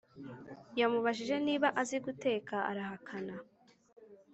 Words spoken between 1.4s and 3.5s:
niba azi guteka arahakana